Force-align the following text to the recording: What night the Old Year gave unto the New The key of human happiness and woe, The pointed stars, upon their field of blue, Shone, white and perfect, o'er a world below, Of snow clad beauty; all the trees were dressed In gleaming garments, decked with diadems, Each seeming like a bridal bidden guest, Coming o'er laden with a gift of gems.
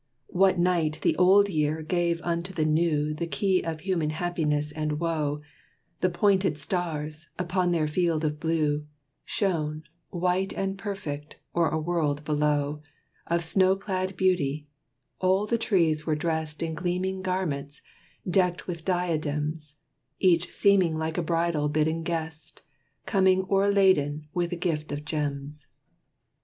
What 0.33 0.57
night 0.57 0.97
the 1.03 1.15
Old 1.17 1.47
Year 1.47 1.83
gave 1.83 2.21
unto 2.23 2.51
the 2.51 2.65
New 2.65 3.13
The 3.13 3.27
key 3.27 3.61
of 3.61 3.81
human 3.81 4.09
happiness 4.09 4.71
and 4.71 4.99
woe, 4.99 5.41
The 5.99 6.09
pointed 6.09 6.57
stars, 6.57 7.29
upon 7.37 7.69
their 7.71 7.85
field 7.87 8.25
of 8.25 8.39
blue, 8.39 8.87
Shone, 9.25 9.83
white 10.09 10.53
and 10.53 10.75
perfect, 10.75 11.35
o'er 11.55 11.69
a 11.69 11.79
world 11.79 12.25
below, 12.25 12.81
Of 13.27 13.43
snow 13.43 13.75
clad 13.75 14.17
beauty; 14.17 14.65
all 15.19 15.45
the 15.45 15.59
trees 15.59 16.03
were 16.03 16.15
dressed 16.15 16.63
In 16.63 16.73
gleaming 16.73 17.21
garments, 17.21 17.83
decked 18.27 18.65
with 18.65 18.83
diadems, 18.83 19.75
Each 20.17 20.51
seeming 20.51 20.97
like 20.97 21.19
a 21.19 21.21
bridal 21.21 21.69
bidden 21.69 22.01
guest, 22.01 22.63
Coming 23.05 23.45
o'er 23.51 23.69
laden 23.69 24.25
with 24.33 24.51
a 24.51 24.55
gift 24.55 24.91
of 24.91 25.05
gems. 25.05 25.67